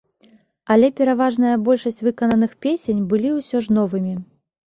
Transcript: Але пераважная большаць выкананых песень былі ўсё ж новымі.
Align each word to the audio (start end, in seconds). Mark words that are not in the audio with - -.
Але 0.75 0.87
пераважная 0.99 1.57
большаць 1.67 2.03
выкананых 2.07 2.55
песень 2.67 3.03
былі 3.13 3.29
ўсё 3.37 3.57
ж 3.67 3.77
новымі. 3.77 4.15